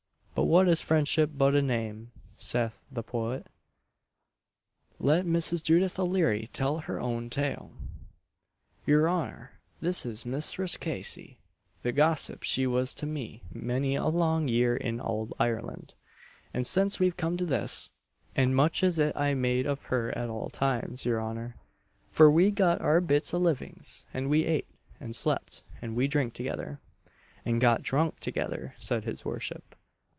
[0.33, 3.45] "But what is friendship but a name!" saith the poet.
[4.97, 5.61] Let Mrs.
[5.61, 7.71] Judith O'Leary tell her own tale.
[8.87, 11.37] "Yer honour, this is Misthress Casey
[11.83, 15.93] the gossip she was to me many a long year in ould Ireland
[16.55, 17.91] and since we comed to this;
[18.35, 21.55] and much is it I made of her at all times, your honour
[22.11, 24.67] for we got our bits o' livings, and we ate,
[24.99, 26.79] and slept, and we drink't together"
[27.45, 29.75] "And got drunk together," said his worship.